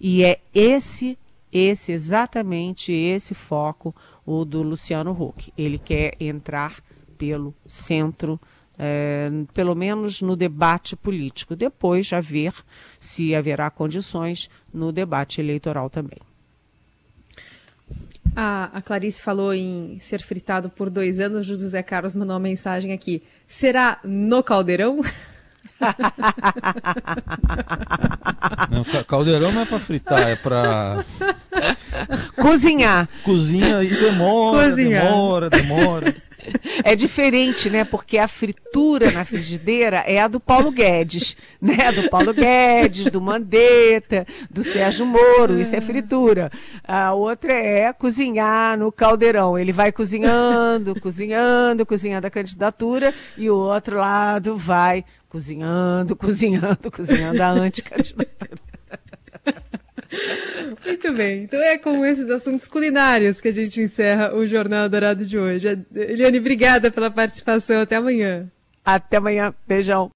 e 0.00 0.24
é 0.24 0.40
esse, 0.52 1.16
esse 1.52 1.92
exatamente 1.92 2.90
esse 2.92 3.32
foco 3.32 3.94
o 4.26 4.44
do 4.44 4.60
Luciano 4.62 5.12
Huck. 5.12 5.52
Ele 5.56 5.78
quer 5.78 6.14
entrar 6.18 6.82
pelo 7.16 7.54
centro, 7.66 8.40
é, 8.76 9.30
pelo 9.52 9.76
menos 9.76 10.20
no 10.20 10.34
debate 10.34 10.96
político. 10.96 11.54
Depois 11.54 12.08
já 12.08 12.20
ver 12.20 12.52
se 12.98 13.34
haverá 13.36 13.70
condições 13.70 14.50
no 14.72 14.90
debate 14.90 15.40
eleitoral 15.40 15.88
também. 15.88 16.18
A, 18.36 18.70
a, 18.78 18.82
Clarice 18.82 19.22
falou 19.22 19.54
em 19.54 19.98
ser 20.00 20.22
fritado 20.22 20.68
por 20.68 20.90
dois 20.90 21.20
anos. 21.20 21.48
O 21.48 21.56
José 21.56 21.82
Carlos 21.82 22.14
mandou 22.14 22.34
uma 22.34 22.40
mensagem 22.40 22.92
aqui. 22.92 23.22
Será 23.46 23.98
no 24.04 24.42
caldeirão? 24.42 25.00
Não, 28.70 28.84
caldeirão 29.04 29.52
não 29.52 29.62
é 29.62 29.64
para 29.64 29.78
fritar, 29.78 30.28
é 30.28 30.36
para 30.36 31.04
cozinhar. 32.36 33.08
Cozinha 33.22 33.82
e 33.82 33.88
demora, 33.88 34.68
Cozinhar. 34.70 35.04
demora, 35.04 35.50
demora. 35.50 36.14
É 36.86 36.94
diferente, 36.94 37.70
né? 37.70 37.82
Porque 37.82 38.18
a 38.18 38.28
fritura 38.28 39.10
na 39.10 39.24
frigideira 39.24 40.04
é 40.06 40.20
a 40.20 40.28
do 40.28 40.38
Paulo 40.38 40.70
Guedes, 40.70 41.34
né? 41.58 41.90
Do 41.90 42.10
Paulo 42.10 42.34
Guedes, 42.34 43.06
do 43.06 43.22
Mandetta, 43.22 44.26
do 44.50 44.62
Sérgio 44.62 45.06
Moro, 45.06 45.58
isso 45.58 45.74
é 45.74 45.80
fritura. 45.80 46.52
A 46.86 47.14
outra 47.14 47.54
é 47.54 47.90
cozinhar 47.90 48.76
no 48.76 48.92
caldeirão. 48.92 49.58
Ele 49.58 49.72
vai 49.72 49.90
cozinhando, 49.92 51.00
cozinhando, 51.00 51.86
cozinhando 51.86 52.26
a 52.26 52.30
candidatura 52.30 53.14
e 53.38 53.48
o 53.48 53.56
outro 53.56 53.96
lado 53.96 54.54
vai 54.54 55.06
cozinhando, 55.26 56.14
cozinhando, 56.14 56.90
cozinhando 56.90 57.42
a 57.42 57.48
anticandidatura. 57.48 58.73
Muito 60.84 61.12
bem. 61.12 61.44
Então 61.44 61.60
é 61.60 61.78
com 61.78 62.04
esses 62.04 62.28
assuntos 62.30 62.66
culinários 62.68 63.40
que 63.40 63.48
a 63.48 63.52
gente 63.52 63.80
encerra 63.80 64.34
o 64.34 64.46
Jornal 64.46 64.88
Dourado 64.88 65.24
de 65.24 65.38
hoje. 65.38 65.78
Eliane, 65.94 66.38
obrigada 66.38 66.90
pela 66.90 67.10
participação. 67.10 67.80
Até 67.82 67.96
amanhã. 67.96 68.50
Até 68.84 69.16
amanhã. 69.16 69.54
Beijão. 69.66 70.12